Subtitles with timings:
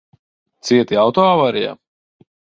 [0.69, 1.77] Cieti auto avārijā?